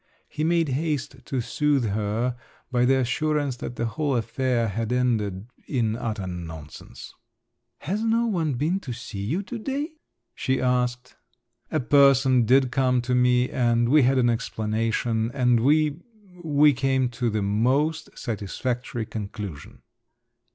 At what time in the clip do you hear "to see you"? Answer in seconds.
8.79-9.43